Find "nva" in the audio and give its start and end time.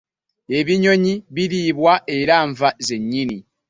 2.49-2.69